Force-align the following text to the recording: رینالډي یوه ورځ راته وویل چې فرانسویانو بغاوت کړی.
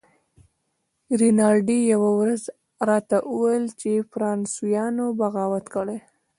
رینالډي 1.21 1.79
یوه 1.93 2.09
ورځ 2.19 2.41
راته 2.89 3.17
وویل 3.33 3.65
چې 3.79 4.07
فرانسویانو 4.11 5.05
بغاوت 5.19 5.65
کړی. 5.75 5.97